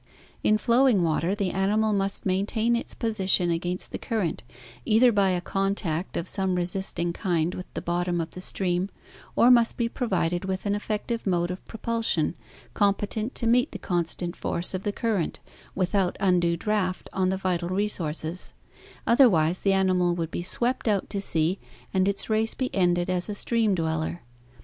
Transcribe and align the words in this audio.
In 0.43 0.57
flowing 0.57 1.03
water, 1.03 1.35
the 1.35 1.51
animal 1.51 1.93
must 1.93 2.25
maintain 2.25 2.75
its 2.75 2.95
posi 2.95 3.29
tion 3.29 3.51
against 3.51 3.91
the 3.91 3.99
current 3.99 4.41
either 4.83 5.11
by 5.11 5.29
a 5.29 5.41
contact 5.41 6.17
of 6.17 6.27
some 6.27 6.55
resisting 6.55 7.13
kind 7.13 7.53
with 7.53 7.71
the 7.75 7.83
bottom 7.83 8.19
of 8.19 8.31
the 8.31 8.41
stream, 8.41 8.89
or 9.35 9.51
must 9.51 9.77
be 9.77 9.87
provided 9.87 10.43
with 10.45 10.65
an 10.65 10.73
effec 10.73 11.05
tive 11.05 11.27
mode 11.27 11.51
of 11.51 11.63
propulsion 11.67 12.33
competent 12.73 13.35
to 13.35 13.45
meet 13.45 13.73
the 13.73 13.77
constant 13.77 14.35
force 14.35 14.73
of 14.73 14.81
the 14.81 14.91
current 14.91 15.39
without 15.75 16.17
undue 16.19 16.57
draft 16.57 17.07
on 17.13 17.29
the 17.29 17.37
vital 17.37 17.69
resources; 17.69 18.53
otherwise 19.05 19.61
the 19.61 19.71
animal 19.71 20.15
would 20.15 20.31
be 20.31 20.41
swept 20.41 20.87
out 20.87 21.11
to 21.11 21.21
sea 21.21 21.59
and 21.93 22.07
its 22.07 22.27
race 22.27 22.55
be 22.55 22.73
ended 22.73 23.07
as 23.07 23.29
a 23.29 23.35
stream 23.35 23.75
dweller. 23.75 24.23